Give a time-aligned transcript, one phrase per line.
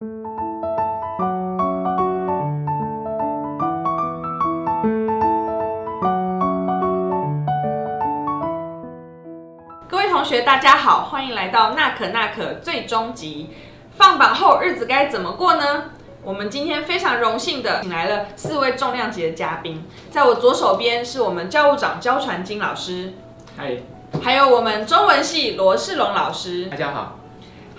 [0.00, 0.06] 各
[9.98, 13.50] 位同学，大家好，欢迎来到那可那可最终集。
[13.98, 15.90] 放榜后日子该怎么过呢？
[16.22, 23.12] 我们今天非常荣幸的请来了四位重量级的嘉宾，在我左手边是我们教务长焦传金老师，
[23.54, 23.76] 嗨，
[24.22, 27.19] 还有我们中文系罗世龙老师，大家好。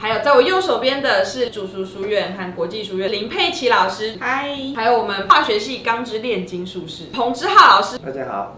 [0.01, 7.99] 还有在我右手边的是主书书院和国际书院林佩琪老师，嗨，还有我们化学系钢之炼金术士彭之浩老师。
[7.99, 8.55] 大家好，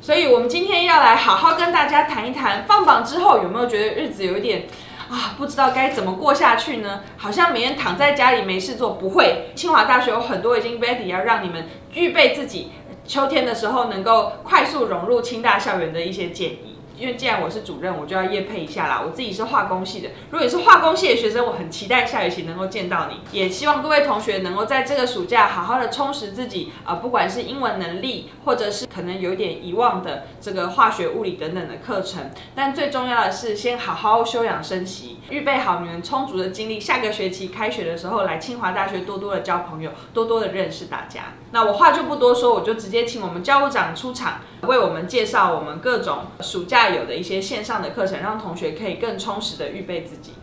[0.00, 4.68] 所以，我们今天要来好好跟大家谈一谈，放榜之后有没有觉得日子有一点
[5.10, 7.00] 啊，不知道该怎么过下去呢？
[7.16, 9.50] 好像每天躺在家里没事做，不会。
[9.56, 12.70] 清华大学有很多已经 ready 要让你们预备自己，
[13.04, 16.75] 秋天的时候能够快速融入清大校园的一些建议。
[16.98, 19.02] 因为既然我是主任，我就要验配一下啦。
[19.04, 32.30] 我自己是化工系的，如果你是化工系的学生，我很期待下学期能够见到你，也希望各位同学能够在这个暑假好好的充实自己啊、不管是英文能力，或者是可能有点遗忘的这个化学、物理等等的课程。
[32.54, 41.34] 但最重要的是，先好好休养生息，预备好你们充足的精力，下个学期开学的时候来清华大学多多的交朋友，多多的认识大家。
[41.52, 50.34] 那我话就不多说，我就直接请我们教务长出场，为我们介绍我们各种暑假有的一些线上的课程，让同学可以更充实的预备自己。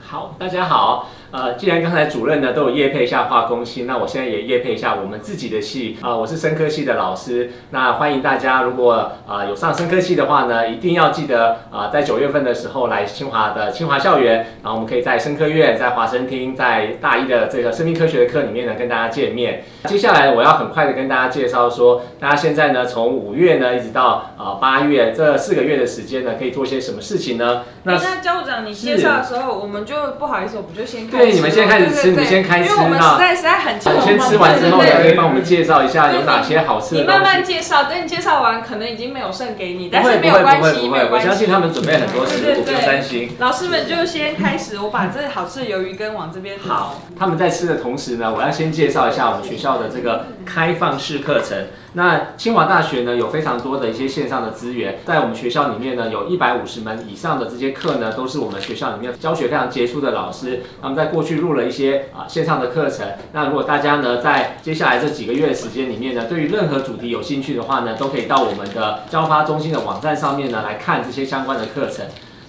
[0.00, 1.08] 好，大家好。
[1.32, 19.62] 呃，既然刚才主任呢都有业配一下化工系，那我现在也业配一下我们自己的系啊、我是生科系的老师，那欢迎大家，如果啊、有上生科系的话呢，一定要记得啊、在九月份的时候来清华的清华校园，然后我们可以在生科院、在华生厅、在大一的这个生命科学的课里面呢跟大家见面。
[19.84, 27.62] 接下来我要很快的跟大家介绍说，大家现在呢从五月呢一直到啊八、月这四个月的时间呢，可以做些什么事情呢？
[27.84, 31.19] 那那教务长你介绍的时候，我们就不好意思，我们就先看。
[31.20, 37.44] 对你们先开始吃你先开吃因为我们实在实在很你先吃完之后呢，可以帮我们介绍一下有哪些好吃的东你慢慢。
[37.50, 41.28] 介绍，等你介绍完，可能已经没有剩给你，但是没有关系，没有关系。
[41.28, 43.30] 我相信他们准备很多食物，不用担心。
[43.38, 46.58] 老师们就先开始，我把这好吃的鱿鱼羹往这边。
[46.58, 51.58] 好，他们在吃的同时呢，我要先介绍一下我们学校的这个开放式课程。
[51.94, 63.06] 那清华大学呢有非常多的一些线上的资源，在我们学校里面呢有一百五十门以上的这些课呢，都是我们学校里面教学非常杰出的老师，他们在过去录了一些啊线上的课程。
[63.32, 72.06] 那如果大家呢在接下来这几个月的时间里面呢，对于任何主题有兴趣的话呢，都可以到我们的交发中心的网站上面呢来看这些相关的课程。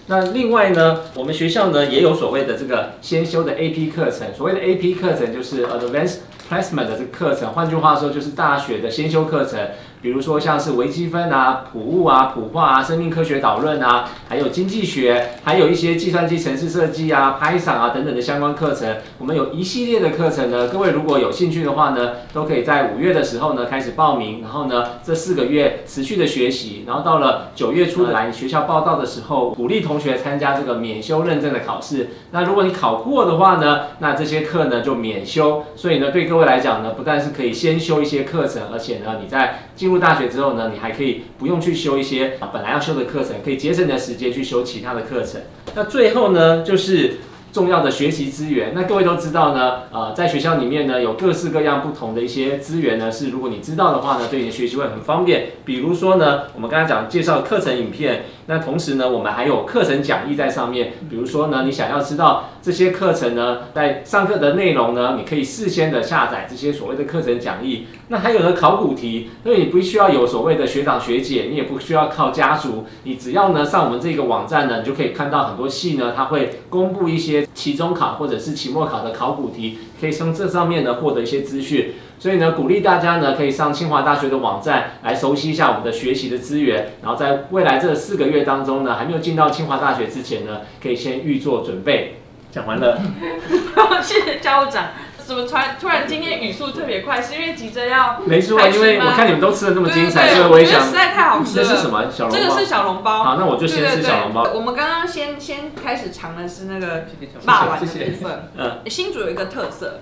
[0.08, 6.18] 那另外呢，我们学校呢也有所谓的这个先修的 AP 课程，所谓的 AP 课程就是 Advanced
[6.52, 9.58] Placement 的这个课程，换句话说就是大学的先修课程，
[10.02, 18.98] 比如说像是微积分啊、普物啊、普化啊、生命科学导论啊，还有经济学，还有一些计算机程式设计啊、Python 啊等等的相关课程。
[19.20, 32.10] 我们有一系列的课程呢，各位如果有兴趣的话呢，都可以在五月的时候呢开始报名，然后呢这四个月持续的学习，然后到了九月初来学校报到的时候，鼓励同学参加这个免修认证的考试。
[32.32, 35.64] 那如果你考过的话呢，那这些课呢就免修。
[35.76, 45.42] 所以呢，对各位来讲呢，不但是可以先修一些课程，而且呢，你在进入大学之后呢，你还可以不用去修一些啊本来要修的课程，可以节省你的时间去修其他的课程。
[45.76, 47.18] 那最后呢，就是。
[47.54, 55.48] 重要的学习资源，那各位都知道呢，呃，在学校里面呢，有各式各样不同的一些资源呢，是如果你知道的话呢，对你的学习会很方便。
[55.66, 60.94] 比如说呢，我们刚才讲介绍课程影片，那同时呢，我们还有课程讲义在上面。
[61.10, 67.86] 比如说呢，你想要知道这些课程呢，在上课的内容呢，你可以事先的下载这些所谓的课程讲义。
[68.08, 81.94] 那还有的，考古题，因为你不需要有所谓的学长学姐，你也不需要靠家族，你只要呢上我们这个网站呢，你就可以看到很多系呢，它会公布一些期中考或者是期末考的考古题，可以从这上面呢获得一些资讯。
[82.22, 92.20] 所以呢，鼓励大家呢可以上清华大学的网站来熟悉一下我们的学习的资源，然后在未来这四个月当中呢，还没有进到清华大学之前呢，可以先预做准备。
[92.52, 93.02] 讲完了，
[94.04, 94.90] 谢谢教务长。
[95.26, 97.20] 怎么突然突然今天语速特别快？
[97.22, 101.64] 是因为急着要没错，因为我看你们都吃的那么精彩，对对对所以我也想实，在太好吃了。
[101.64, 102.38] 这是什么小笼包？
[102.38, 103.24] 这个是小笼包。
[103.24, 104.44] 好，那我就先吃小笼包。
[104.54, 107.06] 我们刚刚先先开始尝的是那个
[107.46, 108.50] 霸王的部分。
[108.58, 110.02] 嗯，新竹有一个特色，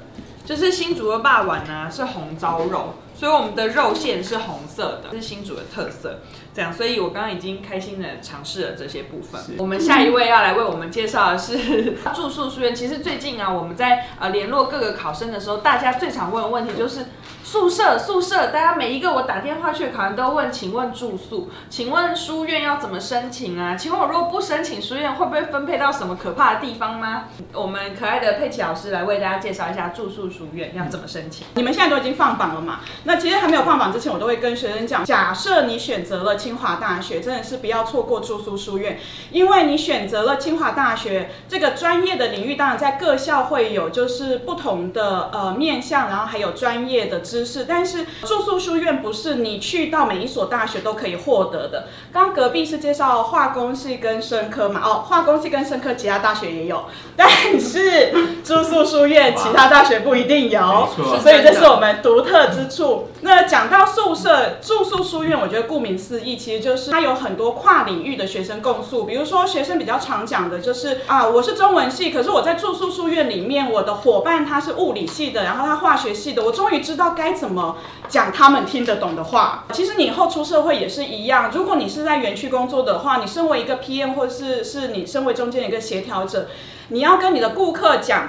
[0.50, 6.22] 就是新竹的霸碗呢是红糟肉，所以我们的肉馅是红色的，这是新竹的特色。
[6.60, 9.40] 这样，所以我刚刚已经开心的尝试了这些部分。
[9.58, 12.76] 我们下一位要来为我们介绍的是 住宿书院。
[12.76, 17.06] 其实最近啊，我们在呃联络各个考生的时候，大家最常问的问题就是
[17.46, 18.48] 宿舍，宿舍。
[18.48, 23.78] 大家每一个我打电话去考生都问，请问住宿，请问书院要怎么申请啊？
[23.78, 27.28] 请问我如果不申请书院，会不会分配到什么可怕的地方吗？
[27.54, 31.48] 我们可爱的佩奇老师来为大家介绍一下住宿书院要怎么申请。
[31.56, 32.82] 你们现在都已经放榜了嘛？
[33.06, 36.36] 那其实还没有放榜之前，我都会跟学生讲，假设你选择了。
[36.50, 38.98] 清华大学真的是不要错过住宿书院，
[39.30, 51.88] 因为你选择了清华大学这个专业的领域，当然在各校会有就是不同的呃面向，然后还有专业的知识，但是住宿书院不是你去到每一所大学都可以获得的。
[52.12, 56.86] 刚隔壁是介绍化工系跟生科嘛，哦，化工系跟生科其他大学也有，
[57.16, 57.30] 但
[57.60, 58.12] 是
[58.44, 60.90] 住宿书院其他大学不一定有，
[61.22, 63.10] 所以这是我们独特之处。
[63.22, 66.29] 那讲到宿舍住宿书院，我觉得顾名思义。
[66.36, 77.78] 其实就是它有很多跨领域的学生共宿，比如说学生比较常讲的就是啊，我是中文系，可是我在住宿书院里面，我的伙伴他是物理系的，然后他化学系的，我终于知道该怎么
[78.08, 79.66] 讲他们听得懂的话。
[79.74, 86.48] 其实你以后出社会也是一样，如果你是在园区工作的话，你身为一个 PM 或是是你身为中间的一个协调者，
[86.90, 88.28] 你要跟你的顾客讲。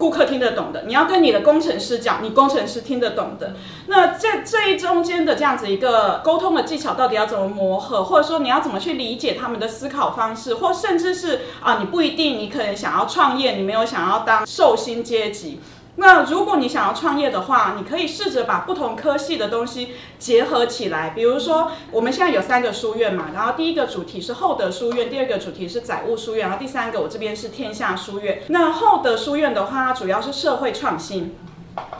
[0.00, 3.54] 顾客听得懂的，你要跟你的工程师讲，你工程师听得懂的。
[3.86, 15.60] 那在这一中间的这样子一个沟通的技巧，到底要怎么磨合，或者说你要怎么去理解他们的思考方式，或甚至是啊，你不一定，你可能想要创业，你没有想要当寿星阶级。
[16.00, 21.10] 那如果你想要创业的话，你可以试着把不同科系的东西结合起来。
[21.10, 28.42] 比如说，我们现在有三个书院嘛，然后第一个主题是厚德书院，第二个主题是载物书院，然后第三个我这边是天下书院。
[28.48, 31.36] 那厚德书院的话，它主要是社会创新。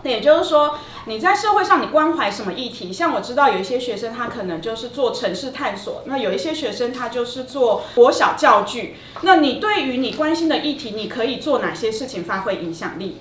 [0.02, 2.90] 那也就是说，你在社会上你关怀什么议题？
[2.90, 8.96] 像我知道有一些学生他可能就是做城市探索，那有一些学生他就是做国小教具。
[9.20, 13.18] 那你对于你关心的议题，你可以做哪些事情发挥影响力？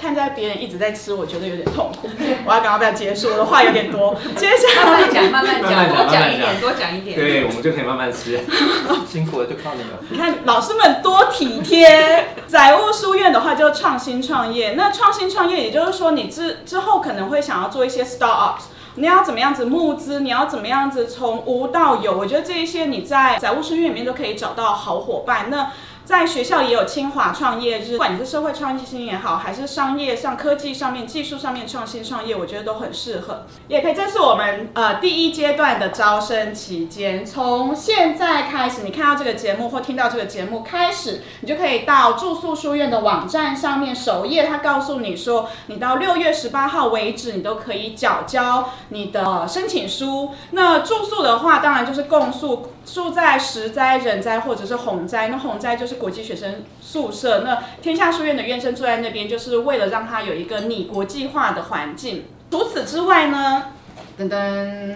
[0.00, 2.08] 看在别人一直在吃，我觉得有点痛苦。
[2.46, 4.14] 我要赶快不要结束，我的话有点多。
[4.36, 7.18] 接下来慢慢讲，慢慢讲，多讲一点，多讲一点。
[7.18, 8.40] 对，我们就可以慢慢吃。
[9.10, 9.98] 辛苦了，就靠你了。
[10.10, 12.28] 你看老师们多体贴。
[12.46, 14.72] 载物书院的话，就创新创业。
[14.72, 18.68] 那创新创业，也就是说，你之之后可能会想要做一些 startups。
[18.94, 20.20] 你要怎么样子募资？
[20.20, 22.16] 你要怎么样子从无到有？
[22.16, 25.50] 我觉得这一些你在载物书院里面都可以找到好伙伴。
[25.50, 25.70] 那
[26.08, 33.44] 在学校也有清华创业日，不管你是社会创新也好，还是商业上、科技上面、技术上面创新创业，我觉得都很适合。
[33.68, 50.30] 也可以，这是我们呃第一阶段的招生期间，从现在开始，你看到这个节目或听到这个节目开始，你就可以到住宿书院的网站上面首页，它告诉你说，你到六月十八号为止，你都可以缴交你的申请书。
[50.52, 52.72] 那住宿的话，当然就是共宿。
[52.92, 57.42] 住在实灾、人灾或者是洪灾，那洪灾就是国际学生宿舍。
[57.44, 62.24] 那天下书院的院生住在那边，就是为了让他有一个拟国际化的环境。
[62.50, 63.72] 除此之外呢，
[64.18, 64.94] 噔噔。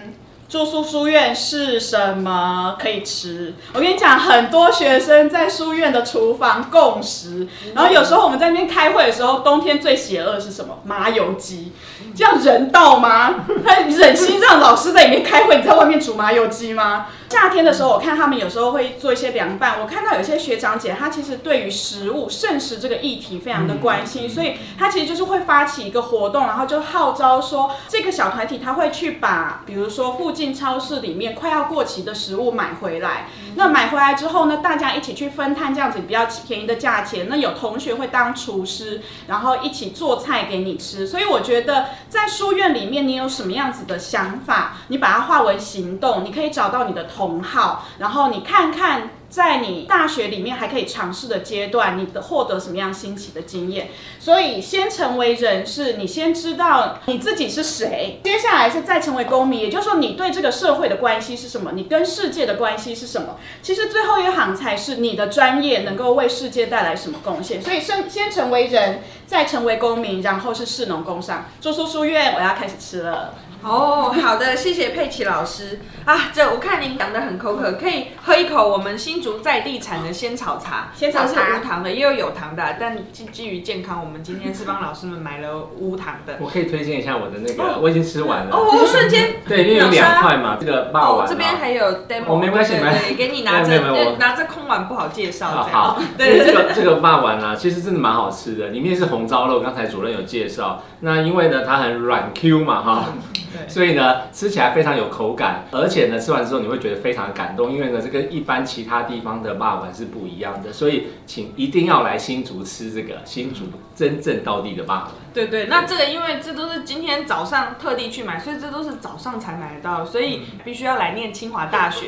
[0.53, 3.55] 住宿书院是什么可以吃？
[3.73, 10.77] 我跟你讲，很多学生在书院的厨房共食，然后有时候我们在那边开会的时候，冬天最邪恶是什么？
[10.83, 11.71] 麻油鸡，
[12.15, 13.45] 这样人道吗？
[13.65, 17.07] 他忍心让老师在里面开会，你在外面煮麻油鸡吗？
[17.31, 19.81] 夏天的时候，我看他们有时候会做一些凉拌。
[19.81, 33.27] 我看到有些学长姐，他其实对于食物剩食这个议题非常的关心，所以他其实就是会发起一个活动，然后就号召说，这个小团体他会去把，比如说附近超市里面快要过期的食物买回来。
[33.53, 37.27] 那买回来之后呢，大家一起去分摊这样子比较便宜的价钱。
[37.29, 41.05] 那有同学会当厨师，然后一起做菜给你吃。
[41.05, 47.43] 所以我觉得在书院里面，你有什么样子的想法，你把它化为行动，你可以找到你的同。
[47.43, 53.89] 好，然后你看看，在你大学里面还可以尝试的阶段，你的获得什么样新奇的经验？
[54.19, 63.37] 所以先成为人是，你先知道你自己是谁，接下来是再成为公民，也就是说你对这个社会的关系是什么，你跟世界的关系是什么？
[63.63, 67.59] 其实最后一行才是你的专业能够为世界带来什么贡献。
[67.59, 71.47] 所以先先成为人，再成为公民，然后是士农工商。
[71.59, 73.33] 住宿书院，我要开始吃了。
[73.63, 76.31] 哦，好的，谢谢佩奇老师啊。
[76.33, 80.89] 这我看您讲的很口渴，可以喝一口我们新竹在地产的仙草茶。
[80.93, 86.35] 仙草茶是无糖的，也有有糖的，但基基于健康，我们今天是帮老师们买了无糖的。
[86.39, 88.53] 我可以推荐一下我的那个，我已经吃完了。
[88.53, 91.25] 哦，瞬间对，因为有两块嘛，这个霸王。
[91.25, 95.47] 这边还有 demo，我没关系，对，给你拿着，拿着空碗不好介绍。
[95.47, 100.83] 好，对，这个这个霸王啊，其实真的蛮好吃的，里面是红烧肉，刚才主任有介绍。
[100.99, 103.05] 那因为呢，它很软 Q 嘛，哈。
[103.53, 115.11] 对所以呢，吃起来非常有口感，而且呢，吃完之后你会觉得非常的感动，因为呢，这跟一般其他地方的霸丸是不一样的，所以请一定要来新竹吃这个新竹真正道地的霸丸。
[115.33, 122.07] 对对，那这个因为这都是今天早上特地去买，所以这都是早上才买得到，所以必须要来念清华大学。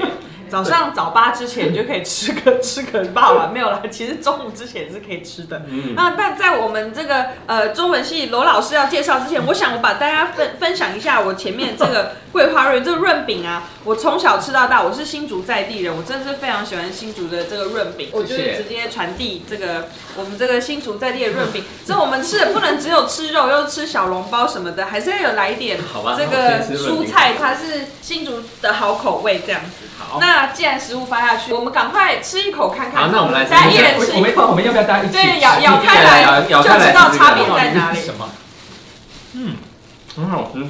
[0.49, 5.63] 早上早八之前就可以吃个 吃个霸王，没有啦，其实中午之前是可以吃的。
[5.69, 21.63] 嗯，那但在我们这个呃中文系罗老师要介绍之前，我想我把大家分分享一下我前面这个桂花润这个润饼啊，我从小吃到大，我是新竹在地人，我真的是非常喜欢新竹的这个润饼，我就是直接传递这个我们这个新竹在地的润饼。
[21.85, 25.79] 这我们吃的不能只有吃肉，又吃小笼包什么的，还是要有来一点
[26.17, 29.85] 这个蔬菜，它是新竹的好口味这样子。
[29.97, 33.03] 好，那既然食物发下去，我们赶快吃一口看看。
[33.03, 34.19] 好那我们来吃大家一人吃我
[34.53, 35.21] 们要不要大家一起吃？
[35.21, 37.99] 对，咬咬开来咬开来就知道差别在哪里。
[37.99, 38.29] 什么？
[39.33, 39.55] 嗯
[40.15, 40.65] 很好吃。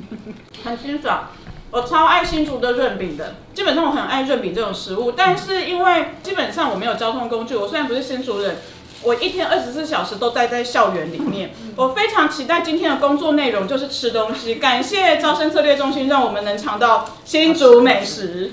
[0.64, 1.28] 很清爽。
[1.72, 8.56] 我超爱新竹的润饼的，基本上我很爱润饼这种食物，但是因为基本上我没有交通工具，我虽然不是新竹人，
[9.02, 11.50] 我一天二十四小时都待在校园里面。
[11.76, 18.52] 我非常期待今天的工作内容就是吃东西，感谢招生策略中心让我们能尝到新竹美食。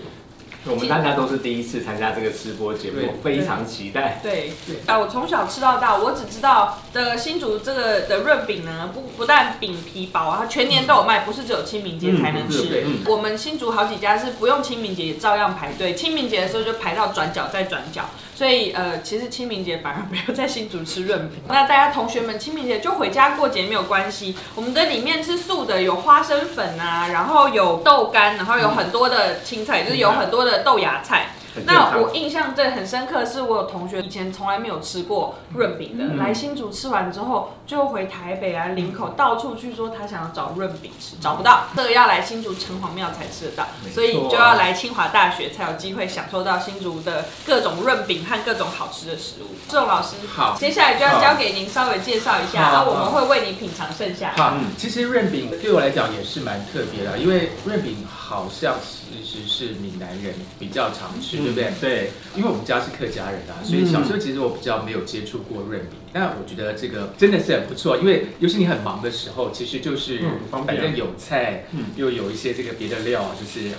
[0.69, 4.19] 我们大家都是第一次参加这个吃播节目，非常期待。
[4.21, 12.85] 对对，啊，我从小吃到大，我只知道的新竹这个的润饼呢，不不但饼皮薄，它全年都有卖，不是只有清明节才能吃。
[13.05, 18.09] 我们新竹好几家是不用清明节也照样排队，清明节的时候就排到转角再转角。
[18.37, 21.41] 所以呃，其实清明节反而没有在新竹吃润饼。
[21.49, 24.35] 那大家同学们清明节就回家过节没有关系。
[24.53, 31.31] 我们的里面是素的，有花生粉啊，然后有豆干，然后有很多的青菜，就是有很多的豆芽菜。
[31.65, 49.55] 那我印象对很深刻，是我有同学以前从来没有吃过润饼的，嗯来新竹吃完之后，就回台北啊、林口到处去说他想要找润饼吃，找不到，这个要来新竹城隍庙才吃得到，所以就要来清华大学才有机会享受到新竹的各种润饼和各种好吃的食物。
[49.67, 54.33] 郑老师，好接下来就要交给您稍微介绍一下，好然后我们会为你品尝剩下。
[54.35, 61.71] 好嗯，其实润饼对我来讲也是蛮特别的，因为润饼好像其实是闽南人比较常吃，对不对？
[61.79, 70.19] 对，因为我们家是客家人啊，所以小时候其实我比较没有接触过润饼，但我觉得这个真的是很不错，因为尤其你很忙的时候，其实就是
[70.51, 73.69] 反正有菜嗯，又有一些这个别的料，就是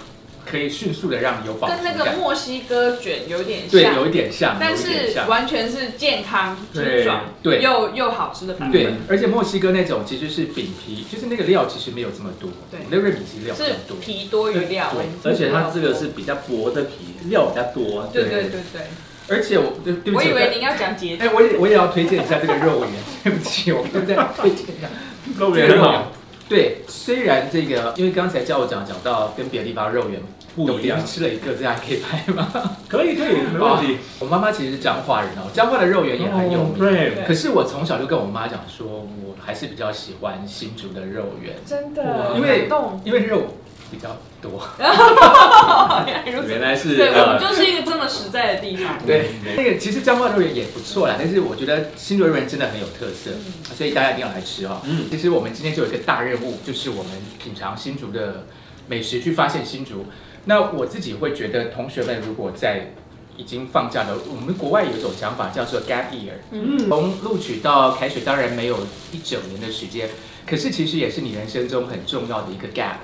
[0.50, 2.12] 可以迅速的让你有饱足跟那个。
[2.12, 5.14] 墨西哥卷有点像对，像，有一点像，但是。
[5.28, 8.82] 完全是健康、清爽，对又又好吃的版本。
[8.82, 13.96] 对，而且墨西哥那种其实是饼皮，就是那个料其实没有这么多，对那润饼其实料比是较多。
[13.98, 18.08] 皮多于料，对而且它这个是比较薄的皮，料比较多。
[18.12, 18.82] 对对对对。
[19.28, 22.90] 而且我对对不起，我以为您要讲节哎，我也我也要推荐一下这个肉圆，
[23.24, 24.16] 对不起，我对不对？
[24.36, 24.88] 推荐一下
[25.36, 26.12] 肉圆很好。。
[26.48, 30.20] 对，虽然这个，因为刚才叫我讲讲到跟别的地方肉圆
[30.56, 32.48] 不一样吃了一个，这样可以拍吗？
[32.88, 33.98] 可以可以，没问题。
[34.18, 36.78] 我妈妈其实是彰化人哦，彰化的肉圆也很有名。
[36.78, 42.68] 对，可是我从小就跟我妈讲说，我还是比较喜欢新竹的肉圆，真的，因为。
[43.04, 43.42] 因为肉
[43.90, 44.62] 比较多。
[46.46, 48.98] 原来是对，我们呃，就是一个这么实在的地方。
[49.06, 53.32] 对，那个其实彰化肉圆也不错啦，但是我觉得新竹肉圆真的很有特色，
[53.74, 54.80] 所以大家一定要来吃哦。
[54.84, 58.46] 嗯，其实我们今天就有一个大任务，就是我们品尝新竹的
[58.86, 60.06] 美食，去发现新竹。
[60.44, 62.92] 那我自己会觉得，同学们如果在
[63.36, 68.78] 已经放假了，我们国外有一种讲法叫做 gap year，嗯，从录取到开学，当然没有
[69.12, 70.08] 一整年的时间，
[70.46, 72.96] 可是其实也是你人生中很重要的一个 gap。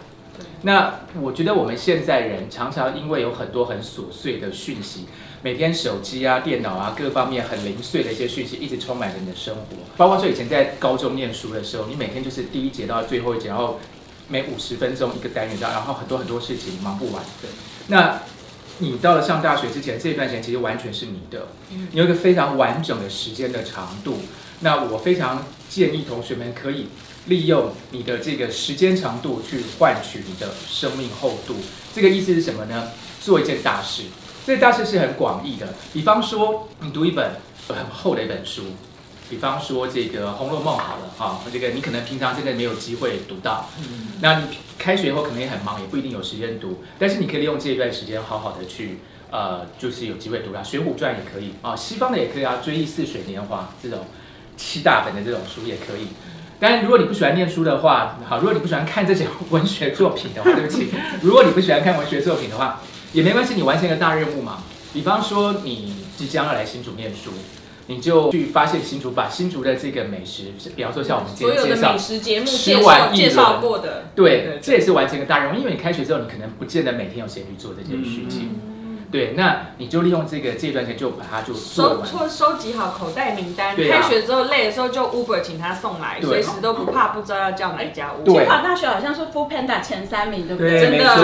[0.64, 5.04] 那我觉得我们现在人常常因为有很多很琐碎的讯息，
[5.42, 9.76] 每天手机啊、电脑啊各方面很零碎的一些讯息，一直充满着你的生活。
[9.97, 13.78] 包括说以前在高中念书的时候，你每天就是第一节到最后一节，然后
[14.28, 17.23] 每五十分钟一个单元，然后很多很多事情忙不完。
[17.42, 17.50] 对，
[17.88, 18.23] 那
[18.78, 24.16] 你到了上大学之前这一段时间，其实完全是你的，你有一个非常完整的时间的长度。
[24.61, 26.87] 那我非常建议同学们可以
[27.26, 31.57] 利用你的这个时间长度去换取你的生命厚度。
[31.95, 32.88] 这个意思是什么呢？
[33.21, 34.02] 做一件大事，
[34.47, 35.75] 这大事是很广义的。
[35.93, 37.37] 比方说，你读一本
[37.69, 38.64] 很厚的一本书，
[39.31, 43.71] 比方说这个《红楼梦》好了哈，这个你可能平常真的没有机会读到，
[44.21, 44.47] 那你
[44.78, 48.99] 开学以后可能也很忙，也不一定有时间读，但是你可以利用这一段时间好好的去。
[49.31, 54.07] 呃，就是有机会读到《水浒传》也可以啊，西方的也可以啊，《追忆似水年华》这种
[54.57, 56.07] 七大本的这种书也可以。
[56.61, 60.89] 当然，如果你不喜欢念书的话，好，如果你不喜欢看这些文学作品的话，对不起，
[61.23, 62.81] 如果你不喜欢看文学作品的话，
[63.13, 64.63] 也没关系，你完成一个大任务嘛。
[64.93, 67.33] 比方说，你即将要来新竹念书，
[67.89, 78.74] 你就去发现新竹，把新竹的这个美食，比方说像我们今天介绍美食节目吃完介绍过的，对，这也是完成一个大任务，因为你开学之后，你可能不见得每天有时间去做这件事情。
[79.14, 81.54] 对，那你就利用这个这段时间就把它就。
[81.54, 88.25] 收收收集好口袋名单，对啊开学之后累的时候就 Uber 请他送来，对随时都不怕不知道要叫哪一家 Uber。
[88.25, 90.80] 清华大学好像是 Food Panda 前三名，对不对对？
[90.80, 91.16] 真的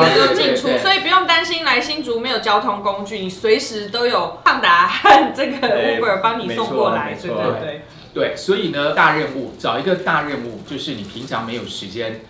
[0.00, 7.82] 每天都进出，所以不用担心来新竹没有交通工具，你随时都有胖达和这个 Uber 帮你送过来，对对对。
[8.12, 12.22] 对，所以呢，大任务找一个大任务，就是你平常没有时间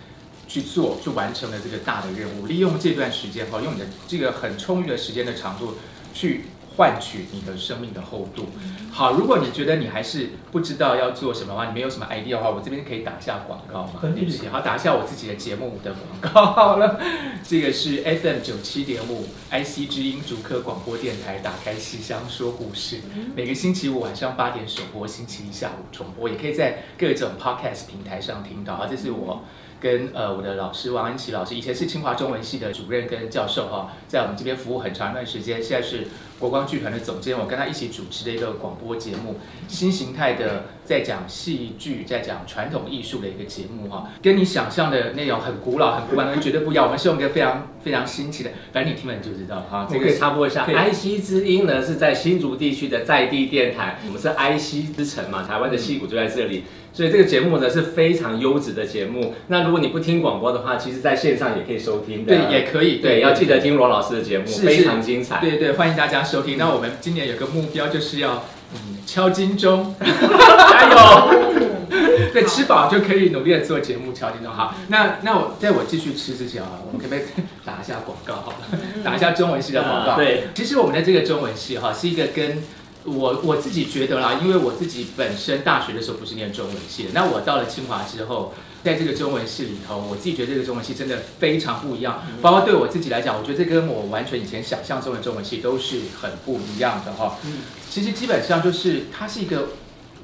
[0.47, 2.45] 去做，就完成了这个大的任务。
[2.45, 5.75] 利用这段时间哈，用你的这个很充裕的时间的长度
[6.13, 8.45] 去换取你的生命的厚度。
[8.91, 13.99] 好，如果你觉得你还是不知道要做什么的话，你没有什么 idea 的话，我这边可以打一下广告嘛？
[14.01, 16.99] 对不起，好，打一下我自己的节目的广告好了。
[17.47, 23.01] 这个是 FM 九七点五 IC 之音竹科广播电台，打开戏箱说故事。
[23.35, 28.87] 每个星期五晚上八点首播，星期一下午重播，也可以在各种 podcast 平台上听到啊。
[28.89, 29.43] 这是我
[29.79, 36.07] 跟呃我的老师王安琪老师，以前是清华中文系的主任跟教授哈、在我们这边服务很长一段时间，现在是
[36.39, 39.35] 国光剧团的总监，我跟他一起主持的一个广播节目，
[39.67, 46.85] 新形态的在讲戏剧，在讲传统艺术的一个节目哈、跟你想象的内容很古老、很古板的绝对不一样。
[46.85, 56.63] 我们是用一个非常非常新奇的，反正你听了你就知道哈、这个这个插播一下可以，IC 之音呢是在新竹地区的在地电台，我们是 IC 之城嘛，台湾的戏骨就在这里，
[56.97, 59.35] 所以这个节目呢是非常优质的节目。
[59.49, 62.35] 那如果你不听广播的话，其实在线上也可以收听的。
[62.35, 65.39] 对也可以，对，要记得听罗老师的节目，是非常精彩。
[65.39, 66.57] 对对，欢迎大家收听。
[66.57, 71.67] 那我们今年有个目标，就是要嗯敲金钟， 加油！
[72.33, 74.51] 对，吃饱就可以努力的做节目，敲金钟。
[74.51, 77.23] 好，那那我在我继续吃之前啊，我们可不可以
[77.63, 78.33] 打一下广告？
[78.33, 80.13] 好了，打一下中文系的广告。
[80.13, 82.63] 啊对，其实我们的这个中文系哈，是一个跟
[83.07, 97.37] 我我自己觉得啦，因为我自己本身大学的时候不是念中文系的，那我到了清华之后，在这个中文系里头，我自己觉得这个中文系真的非常不一样，包括对我自己来讲，我觉得这跟我完全以前想象中的中文系都是很不一样的哈。
[97.45, 97.59] 嗯
[97.89, 99.69] 其实基本上就是它是一个，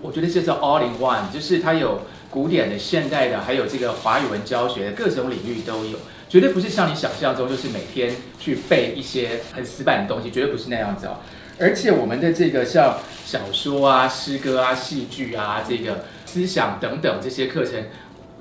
[0.01, 5.97] 我觉得这叫 all in one，就是它有古典的、现代的，还有这个华语文教学，各种领域都有。
[6.29, 11.17] 绝对不是像你想象中，就是每天去背一些很死板的东西，绝对不是那样子哦。
[11.59, 17.83] 而且我们的这个像小说啊、诗歌啊、戏剧啊、这个思想等等这些课程，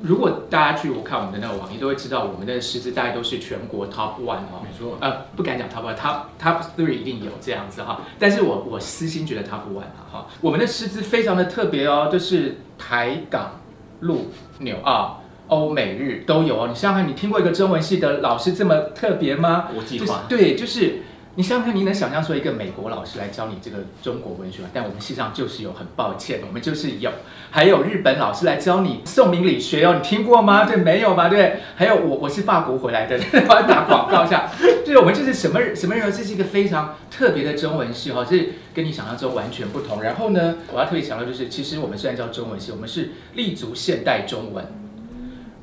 [0.01, 4.63] 如果大家去我看我们的那个网页，都会知道我们的师资大概都是全国 top one 哦。
[4.63, 4.97] 没错。
[5.01, 8.01] 呃，不敢讲 top one，top top three 一定有这样子哈。
[8.19, 13.61] 但是我我私心觉得 top one 啊哈，我们的师资非常的特别哦，就是台港
[14.01, 15.19] 陆纽澳。
[15.49, 19.69] 欧美日都有哦，你想想看，你听过一个中文系的老师这么特别吗？
[19.75, 20.23] 国际化。
[20.27, 21.03] 对，就是
[21.35, 24.69] 你想想看，你能想象出一个美国老师来教你这个中国文学吗？
[24.73, 27.11] 但我们系上就是有，很抱歉，我们就是有。
[27.51, 30.65] 还有日本老师来教你宋明理学哦，你听过吗？
[30.69, 31.31] 对，没有吧？
[31.31, 31.61] 对。
[31.75, 34.51] 还有我我是法国回来的，我 要打广告一下。
[34.85, 36.13] 对，我们就是什么什么人？
[36.13, 40.03] 这是一个非常特别的中文系哈，是跟你想象中完全不同。
[40.03, 44.82] 然后呢，我要特别强调就是，其实我们虽然叫中文系，我们是立足现代中文。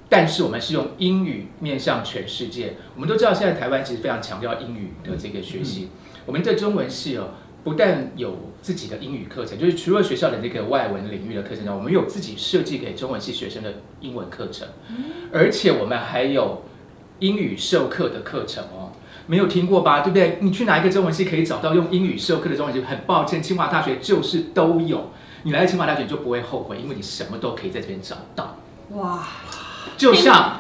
[0.10, 2.74] 但是我们是用英语面向全世界。
[2.96, 5.90] 我们都知道，现在台湾其实非常强调英语的这个学习。
[6.26, 7.30] 我们的中文系哦，
[7.64, 14.68] 不但有自己的英语课程，就是除了学校的那个外文领域的课程外，我们有自己设计给中文系学生的英文课程，
[15.32, 16.64] 而且我们还有
[17.20, 18.92] 英语授课的课程哦。
[19.28, 20.02] 没有听过吧？
[20.02, 20.40] 对不对？
[20.42, 22.82] 你去哪一个中文系可以找到用英语授课的中文系？
[22.82, 25.12] 很抱歉，清华大学就是都有。
[25.44, 28.58] 你来清华大学你就不会后悔，因为你什么都可以在这边找到。
[28.94, 29.28] 哇，
[29.98, 30.60] 就像。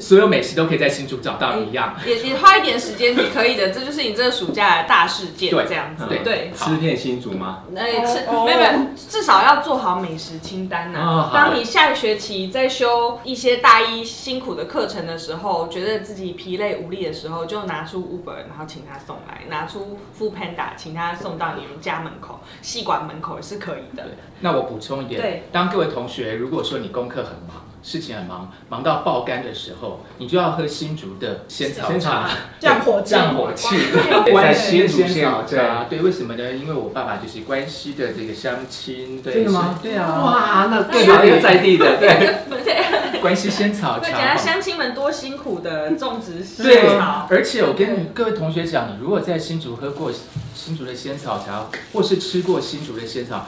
[0.00, 1.94] 所有美食都可以在新竹找到一样。
[2.04, 6.50] 也也花一点时间，你可以的，这就是你这个暑假的大事件，对这样子，对对。
[6.56, 7.62] 吃遍新竹吗？
[7.76, 24.04] 哎，吃哦没有没有，至少要做好美食清单呐、当你下个学期在修一些大一辛苦的课程的时候，觉得自己疲累无力的时候，就拿出 Uber，然后请他送来；拿出 Food Panda，请他送到你们家门口、系馆门口也是可以的。
[24.40, 33.10] 那我补充一点对，当各位同学如果说你功课很忙，事情很忙，忙到爆肝的时候，你就要喝新竹的仙草茶，降火气。
[33.10, 33.76] 降火气。
[33.76, 36.52] 对在关西的新竹仙草县茶，对，为什么呢？
[36.52, 39.78] 因为我爸爸就是关西的这个乡亲，对，吗？
[39.80, 43.20] 对啊，哇，那更有点在地的， 对。
[43.20, 44.04] 关西仙草茶。
[44.04, 44.10] 哈。
[44.10, 50.10] 讲下乡亲们多辛苦的种植对仙草，，而且我跟各位同学讲，你如果在新竹喝过
[50.52, 53.46] 新竹的仙草茶，或是吃过新竹的仙草，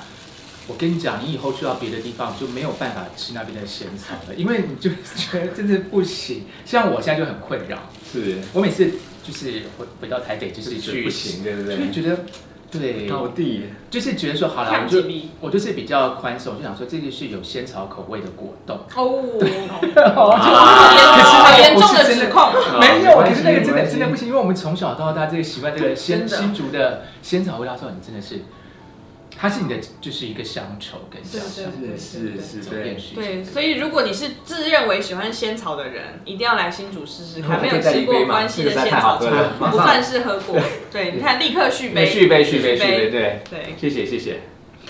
[0.68, 6.44] 我跟你讲，你以后去到别的地方就没有办法吃那边的仙草了，因为你就觉得真的不行。
[6.64, 7.78] 像我现在就很困扰，
[8.12, 8.92] 是，我每次
[9.24, 11.76] 就是回回到台北，就是就是去不行，对不对？
[11.76, 12.18] 就会觉得
[12.70, 13.64] 对，到地。
[13.90, 15.02] 就是觉得说好了，我就
[15.40, 18.76] 我就是比较宽松，就想说这个是有仙草口味的果冻。
[18.94, 19.40] 哦，
[20.14, 22.42] 好 严重的的指控。
[22.42, 28.42] 啊没有，可是那个真的真的不行，因为我们从小到大这个习惯，这个仙新竹的仙草味道之后，你真的是，
[29.40, 37.56] 它是你的就是一个乡愁跟乡对愁对是是对对，所以如果你是自认为喜欢仙草的人，一定要来新竹试试看。
[37.56, 39.30] 我没有吃过关系的仙草茶
[39.70, 40.58] 不算是喝过。
[40.90, 43.74] 对，你看，立刻续杯，续杯续杯续杯，对，对。
[43.78, 44.40] 谢谢谢谢。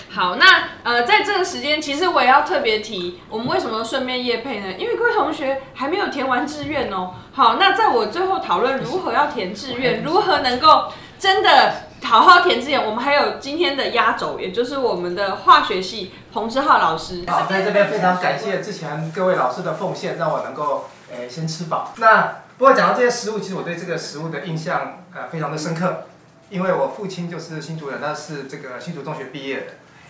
[0.09, 4.73] 好，那呃，在这个时间，其实我也要特别提，我们为什么顺便夜配呢？
[4.79, 7.13] 因为各位同学还没有填完志愿哦。
[7.31, 17.23] 好，那在我最后讨论如何要填志愿， 如何能够真的好好填志愿，我们还有今天的压轴，也就是我们的化学系彭志浩老师。
[17.27, 21.93] 好，在这边非常感谢之前各位老师的奉献，让我能够诶、先吃饱。
[21.97, 26.05] 那不过讲到这些食物，其实我对这个食物的印象呃非常的深刻，
[26.49, 29.65] 因为我父亲就是新竹人，他是这个新竹中学毕业的，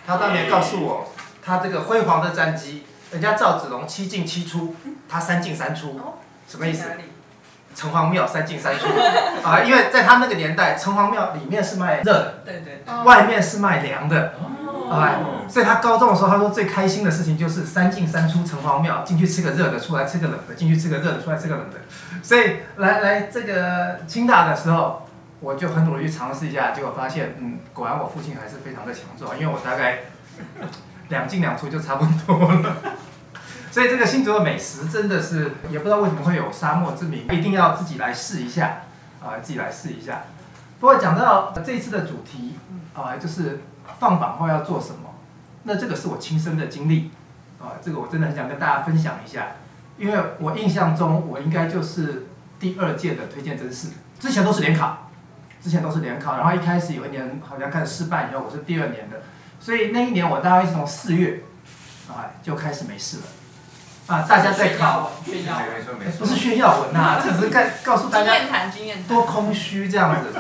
[0.08, 1.12] 他当年告诉我，
[1.44, 4.76] 他这个辉煌的战绩，人家赵子龙七进七出，
[5.10, 6.00] 他三进三出，
[6.48, 6.86] 什么意思？
[7.76, 8.88] 城隍庙三进三出
[9.44, 14.34] 啊，因为在他那个年代，城隍庙里面是卖热的，对对，外面是卖凉的。
[14.40, 14.52] 哦
[14.92, 21.78] 哎，所以他高中的时候，他说最开心的事情就是三进三出城隍庙，进去吃个热的，出来吃个冷的，进去吃个热的，出来吃个冷的。
[22.24, 25.08] 所以来来这个清大的时候，
[25.42, 30.00] 我就很努力去尝试一下，结果发现，嗯，果然我父亲还是非常的强壮，因为我大概
[31.10, 32.76] 两进两出就差不多了。
[33.72, 38.82] 所以这个新竹的美食真的是，也不知道为什么会有沙漠之名，一定要自己来试一下，
[39.22, 40.24] 啊，自己来试一下。
[40.80, 42.56] 不过讲到这一次的主题，
[42.94, 43.62] 啊，就是
[44.00, 45.16] 放榜后要做什么，
[45.64, 47.12] 那这个是我亲身的经历，
[47.60, 49.48] 啊，这个我真的很想跟大家分享一下，
[49.98, 52.28] 因为我印象中我应该就是
[52.60, 55.10] 第二届的推荐真试，之前都是联考，
[55.62, 59.22] 之前都是联考，然后一开始有一年好像开始失败以后，我是第二年的，
[59.60, 61.44] 所以那一年我大概是从四月，
[62.08, 63.24] 啊，就开始没事了，
[64.10, 69.04] 啊，大家在考，炫耀没错没不是炫耀文呐、这只是告告诉大家经验谈，经验。
[69.04, 70.38] 多空虚这样子。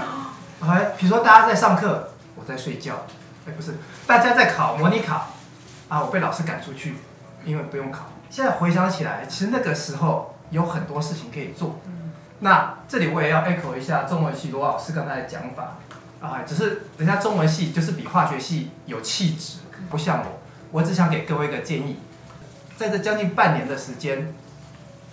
[0.59, 3.05] 还比如说大家在上课，我在睡觉，
[3.47, 3.77] 哎不是，
[4.07, 5.27] 大家在考模拟考，
[5.87, 6.95] 啊我被老师赶出去，
[7.45, 8.07] 因为不用考。
[8.31, 11.79] 现在回想起来，其实那个时候有很多事情可以做。
[12.39, 15.77] 那这里我也要 echo 一下中文系罗老师刚才的讲法，
[16.19, 19.59] 啊，只是人家中文系就是比化学系有气质，
[19.91, 20.39] 不像我。
[20.71, 21.99] 我只想给各位一个建议，
[22.79, 24.33] 在这将近半年的时间，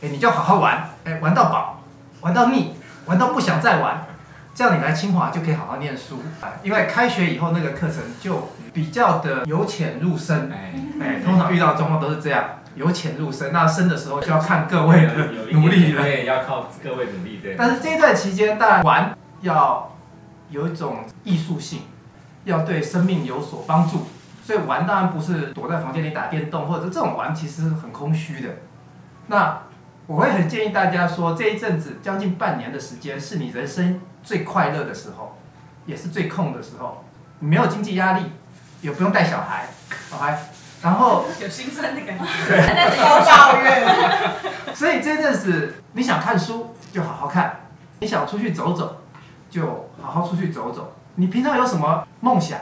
[0.01, 1.83] 哎，你就好好玩，哎，玩到饱，
[2.21, 2.75] 玩到腻，
[3.07, 4.07] 玩到不想再玩，
[4.55, 6.63] 这样你来清华就可以好好念书啊。
[6.63, 12.45] 因为开学以后那个课程就比较的由浅入深，哎，哎，通常遇到的状况都是这样，
[12.77, 13.53] 由浅入深。
[13.53, 15.15] 那深的时候就要看各位的
[15.51, 16.03] 努力了。
[16.03, 17.57] 对，要靠各位努力，对。
[17.59, 19.93] 但是这一段期间，当然玩要
[20.51, 21.81] 有一种艺术性，
[22.45, 24.07] 要对生命有所帮助。
[24.47, 28.49] 所以玩当然不是躲在房间里打电动，或者这种玩其实很空虚的。
[29.27, 29.63] 那
[30.07, 35.37] 我会很建议大家说，这一阵子将近半年的时间，是你人生最快乐的时候，
[35.85, 37.03] 也是最空的时候。
[37.41, 38.31] 你没有经济压力，
[38.83, 39.67] 也不用带小孩
[40.15, 40.37] ，OK。
[40.81, 44.77] 然后 有心酸的感觉，在高抱怨。
[44.77, 47.63] 所以这阵子你想看书就好好看，
[47.99, 48.99] 你想出去走走
[49.51, 50.93] 就好好出去走走。
[51.17, 52.61] 你平常有什么梦想？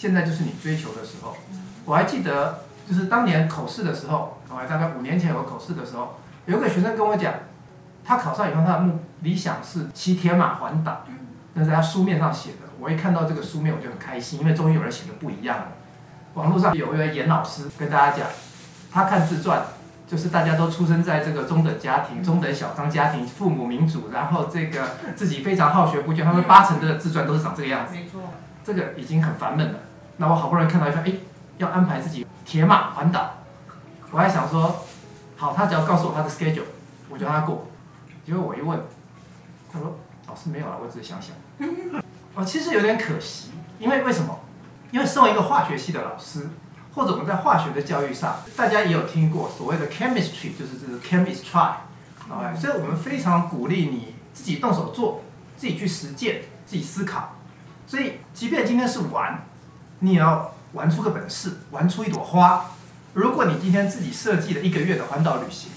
[0.00, 1.36] 现在就是你追求的时候。
[1.84, 6.14] 我还记得，就是当年口试的时候，我还大概五年前有个口试的时候，
[6.46, 7.34] 有个学生跟我讲，
[8.02, 11.04] 他考上以后，他的目理想是骑铁马环岛，
[11.52, 12.70] 那是他书面上写的。
[12.80, 15.66] 我一看到这个书面，我就很开心，因为终于有人写的不一样了。
[16.32, 18.26] 网络上有一位严老师跟大家讲，
[18.90, 19.62] 他看自传，
[20.08, 27.94] 就是大家都出生在这个中等家庭、中等小康家庭，父母民主，然后这个自己非常好学不倦，他们八成的自传都是长这个样子。
[27.94, 28.22] 没错，
[28.64, 29.78] 这个已经很烦闷了。
[30.20, 31.12] 那我好不容易看到一份，哎，
[31.56, 33.36] 要安排自己铁马环岛，
[34.10, 34.84] 我还想说，
[35.34, 36.64] 好，他只要告诉我他的 schedule，
[37.08, 37.66] 我就让他过。
[38.26, 38.78] 结果我一问，
[39.72, 41.34] 他说老师没有了，我只是想想。
[42.36, 44.38] 哦，其实有点可惜，因为为什么？
[44.90, 46.50] 因为身为一个化学系的老师，
[46.94, 51.76] 或者我们在化学的教育上，大家也有听过所谓的 chemistry，就是这个 chemist try，
[52.28, 55.22] 啊，所以我们非常鼓励你自己动手做，
[55.56, 57.36] 自己去实践，自己思考。
[57.86, 59.46] 所以，即便今天是玩，
[60.00, 62.66] 你也要玩出个本事，玩出一朵花。
[63.14, 65.70] 如果你今天自己设计了一个月的环岛旅行，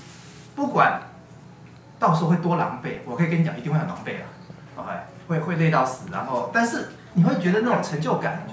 [0.56, 1.02] 不管
[2.00, 4.26] 到时候会多狼狈，我可以跟你讲，一定会很狼狈啊
[4.76, 4.90] ，OK，
[5.28, 6.06] 会会累到死。
[6.12, 8.46] 然后，但是你会觉得那种成就感，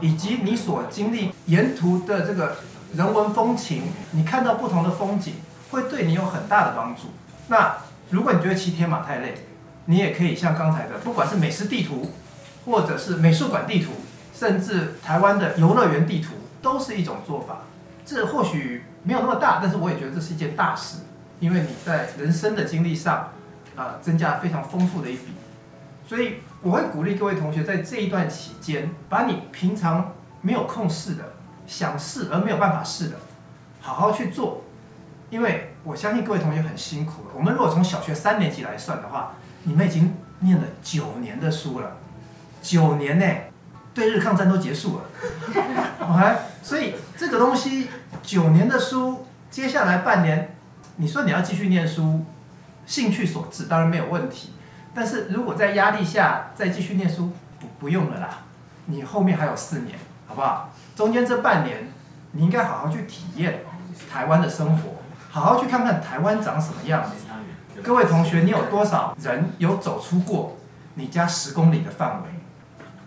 [0.00, 2.56] 以及你所经历沿途的这个
[2.94, 5.34] 人文风情，你看到不同的风景，
[5.70, 7.02] 会对你有很大的帮助。
[7.48, 7.76] 那
[8.10, 9.46] 如果你觉得骑铁马太累，
[9.86, 12.12] 你也可以像刚才的，不管是美食地图，
[12.66, 13.90] 或者是美术馆地图，
[14.38, 17.62] 甚至台湾的游乐园地图都是一种做法。
[18.04, 20.98] 这或许没有那么大，但是我也觉得这是一件大事，
[21.40, 23.30] 因为你在人生的经历上，
[23.74, 25.34] 啊、增加非常丰富的一笔。
[26.06, 31.32] 所以我会鼓励各位同学在这一段期间，把你平常没有空试的、
[31.66, 33.16] 想试而没有办法试的，
[33.80, 34.62] 好好去做。
[35.30, 37.30] 因为我相信各位同学很辛苦了。
[37.34, 41.96] 我们如果从小学三年级来算的话，你们已经念了九年的书了，
[42.62, 43.26] 九年呢，
[43.98, 45.02] 对日抗战都结束了。
[46.08, 47.88] OK，所以这个东西
[48.22, 50.54] 九年的书，接下来半年，
[50.96, 52.24] 你说你要继续念书，
[52.86, 54.52] 兴趣所致当然没有问题。
[54.94, 58.28] 但是如果在压力下再继续念书，不不用了啦，
[58.86, 60.72] 你后面还有四年，好不好？
[60.94, 61.88] 中间这半年，
[62.30, 63.64] 你应该好好去体验
[64.08, 64.90] 台湾的生活，
[65.28, 67.16] 好好去看看台湾长什么样子。
[67.82, 70.56] 各位同学，你有多少人有走出过
[70.94, 72.37] 你家十公里的范围？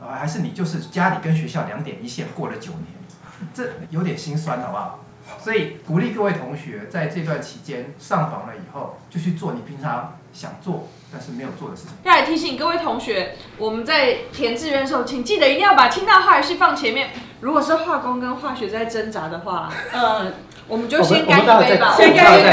[0.01, 2.85] 啊，还是你就是家里跟学校两点一线过了九年，
[3.53, 4.99] 这有点心酸，好不好？
[5.39, 11.91] 所以鼓励各位同学在这段期间上访了以后，就去做你平常想做但是没有做的事情。
[12.03, 17.11] 要来提醒各位同学，我们在填志愿的时候，请记得一定要把清大化学系放前面。
[17.39, 20.33] 如果是化工跟化学在挣扎的话，嗯，
[20.71, 22.49] 我们就先干一杯吧，先干一杯，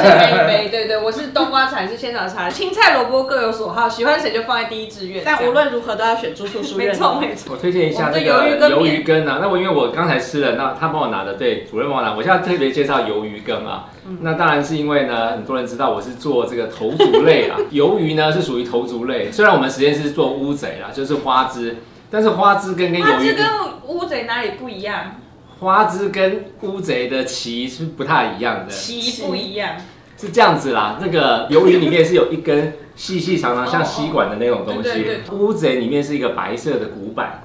[0.00, 0.68] 先干一杯。
[0.70, 5.22] 对对，我是冬瓜茶，是仙草茶，青菜萝卜各有所好，喜欢谁就放在第一志愿。
[5.22, 6.98] 但无论如何都要选住宿书没院没。
[6.98, 13.84] 错没错，我推荐一下这我的鱿鱼个鱿羹面鱼羹啊，那我因为我刚才吃了，那他帮我拿的，对，主任帮我拿，我现在特别介绍鱿鱼羹啊。
[14.06, 21.76] 嗯那当然是因为呢，很多人知道我是做这个头足类啊， 鱿鱼呢是属于头足类，虽然我们实验室是做乌贼啦，就是花枝，
[22.10, 23.46] 但是花枝跟跟鱿鱼花枝跟
[23.88, 25.16] 乌贼哪里不一样？
[25.60, 29.76] 花枝跟乌贼的鳍是不太一样的，鳍不一样。
[30.16, 30.98] 是这样子啦。
[31.00, 37.44] 那个鱿鱼里面是有一根细细长长像吸管的那种东西，乌贼里面是一个白色的骨板。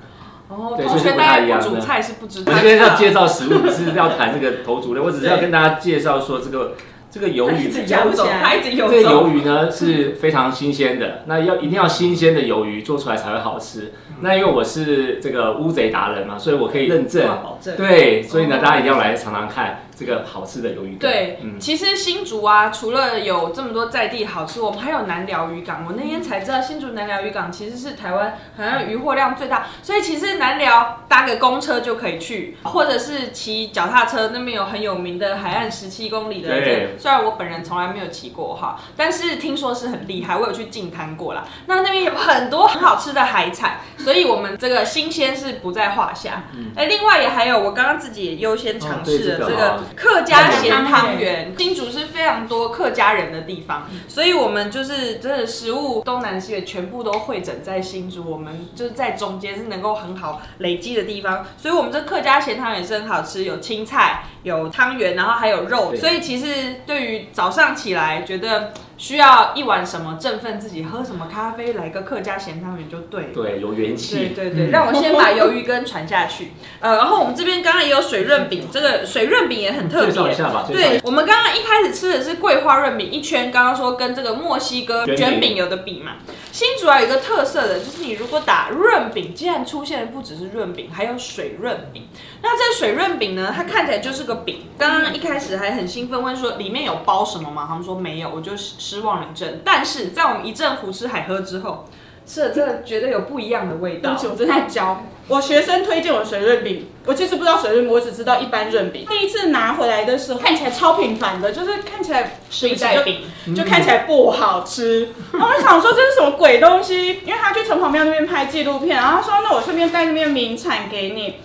[0.50, 2.60] 哦，对同学所以是不太一样的煮菜是不知道我。
[2.60, 6.74] 今天要介绍食物，不是要谈这个头足类，我只是要跟大家介绍说这个
[7.14, 7.70] 这个鱿鱼。
[7.70, 9.10] 游走，他一直游这个。
[9.10, 13.94] 鱿鱼呢是非常新鲜的， 那要一定要新鲜的鱿鱼做出来才会好吃。
[14.22, 17.30] 那因为我是这个乌贼达人嘛，所以我可以认证。
[17.78, 21.00] 对，所以呢，大家一定要来尝尝看这个好吃的鱿鱼羹。
[21.00, 25.86] 对，嗯，其实新竹啊，除了有这么多在地好吃，我们还有南寮渔港。
[25.88, 36.50] 我那天才知道，新竹南寮渔港其实是台湾好像渔获量最大，所以其实南寮搭个公车就可以去，或者是骑脚踏车，那边有很有名的海岸十七公里的。
[36.98, 41.46] 虽然我本人从来没有骑过哈，但是听说是很厉害，我有去近滩过啦。
[41.68, 46.44] 那那边有很多很好吃的海产，所以我们这个新鲜是不在话下。
[46.76, 51.54] 哎、另外也还有我刚刚自己也优先尝试了这个客家咸汤圆。
[51.58, 73.28] 新竹是非常多客家人的地方，所以我们就是真的食物东南西北全部都汇整在新竹，我们就是在中间是能够很好累积的地方，所以我们这客家咸汤圆是很好吃，有青菜，有汤圆，然后还有肉，所以其实对于早上起来觉得需要一碗什么振奋自己，喝什么咖啡，来个客家咸汤圆就对了。
[73.34, 74.34] 对，有元对气。
[74.36, 76.52] 对对， 让我先把鱿鱼羹传下去。
[76.80, 80.10] 呃，然后我们这边刚刚也有水润饼， 这个水润饼也很特别。
[80.10, 80.66] 介绍一下吧。
[80.68, 86.18] 对，我们刚刚一开始吃的是桂花润饼，一圈刚刚说跟这个墨西哥卷饼有的比嘛。
[86.52, 92.08] 新竹啊有一个特色的，就是你如果打润饼，竟然出现的不只是润饼，还有水润饼。
[92.46, 94.64] 那这水润饼呢，它看起来就是个饼。
[94.78, 97.66] 刚刚一开始还很兴奋问说里面有包什么吗？
[97.70, 99.62] 他们说没有，我就失望了一阵。
[99.64, 101.86] 但是在我们一阵胡吃海喝之后，
[102.26, 104.22] 吃了真的觉得有不一样的味道对不。
[104.22, 109.06] 起，我正在教我学生推荐我水润饼，我其实不知道水润饼，我只知道一般润饼。
[109.10, 113.22] 第一次拿回来的时候，看起来超平凡的，就是看起来是一袋饼，
[113.56, 115.14] 就看起来不好吃。
[115.32, 117.22] 然后我就想说这是什么鬼东西？
[117.26, 121.36] 因为他去城隍庙那边拍纪录片，然后他说那我顺便带那边名产给你。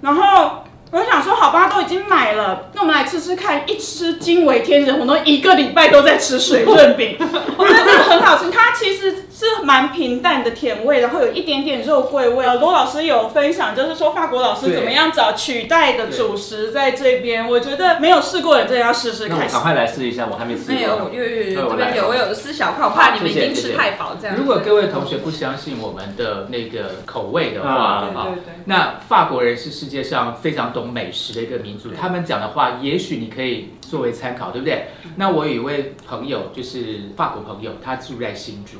[0.00, 3.62] 然后我想说好吧，都已经买了，那我们来吃吃看。
[3.66, 7.16] 一吃惊为天人，我都一个礼拜都在吃水润饼，
[7.56, 8.50] 我觉得真的很好吃。
[8.50, 12.46] 它其实是蛮平淡的甜味，然后有一点点肉桂味。
[12.46, 19.46] 罗老师有分享，就是说法国老师怎么样找取代的主食在这边，我觉得没有试过的人真的要试试看。
[19.46, 21.10] 赶快来试一下，我还没试没有，过。
[21.12, 24.34] 有有有，这边有，我有撕小块，我怕你们已经吃太饱这样。
[24.38, 34.86] 如果各位同学不相信我们的那个口味的话，啊对啊对对，那法国人是世界上非常懂美食的一个民族，他们讲的话，也许你可以作为参考，对不对？
[35.16, 38.78] 那我有一位朋友，就是法国朋友，他住在新竹。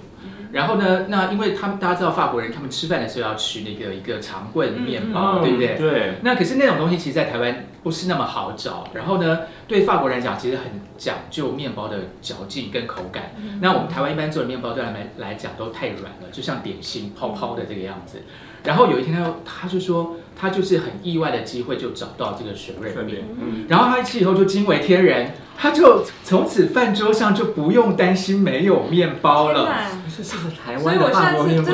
[0.52, 5.76] 然后呢，那因为他们大家知道法国人，他们吃饭的时候要吃那个一个长棍面包，对不对？
[5.76, 6.14] 对。
[6.22, 8.88] 那可是那种东西，其实，在台湾不是那么好找。
[8.94, 10.64] 然后呢，对法国人讲，其实很
[10.96, 13.32] 讲究面包的嚼劲跟口感。
[13.60, 18.22] 那我们台湾一般做的面包，对他们来讲都太软了，就像点心泡泡的这个样子。
[18.64, 23.22] 然后有一天，他他就说，他就是很意外的机会，就找到这个水润面。
[23.40, 23.66] 嗯。
[23.68, 25.32] 然后他一吃以后就惊为天人。
[25.56, 29.72] 他就从此饭桌上就不用担心没有面包了。
[30.16, 31.68] 这是台湾的法国面包，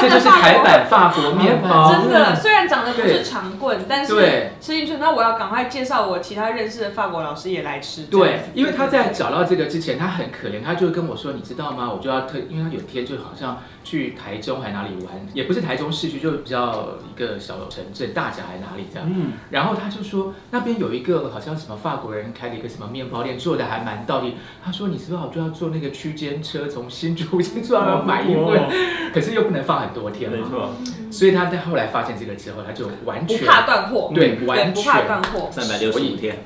[0.00, 1.92] 这就是台版法国面包。
[1.92, 4.14] 真的，虽然长得不是长棍，但是
[4.60, 8.04] 吃进去，那我要赶快介绍我其他认识的法国老师也来吃。
[8.04, 11.90] 对，因为他在找到这个之前，他很可怜，他就跟我说：“你知道吗？
[11.92, 19.06] 我就要特，因为他有天就好像去台中还哪里玩，也不是台中市区，就比较一个小城镇，大甲还哪里这样。
[19.12, 23.05] 嗯，然后他就说那边有一个好像什么法国人开了一个什么面。
[23.10, 24.36] 包店做的还蛮到底。
[24.64, 28.68] 他说：“你是不是好就要坐那个区间车从新竹新竹那买一份，
[29.12, 30.70] 可是又不能放很多天嘛。”没错。
[31.10, 34.12] 所以他在后来发现这个之后，他就完全不怕断货。
[34.14, 35.48] 对，完全不怕断货。
[35.50, 36.44] 三百六十五天。